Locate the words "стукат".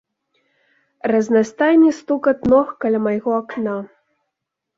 1.99-2.39